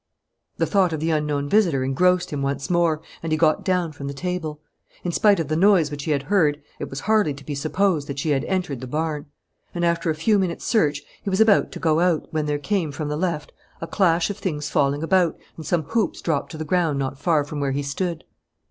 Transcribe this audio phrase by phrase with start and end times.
[0.57, 4.07] The thought of the unknown visitor engrossed him once more, and he got down from
[4.07, 4.59] the table.
[5.03, 8.07] In spite of the noise which he had heard, it was hardly to be supposed
[8.07, 9.27] that she had entered the barn.
[9.75, 12.91] And, after a few minutes' search, he was about to go out, when there came,
[12.91, 16.65] from the left, a clash of things falling about and some hoops dropped to the
[16.65, 18.23] ground not far from where he stood.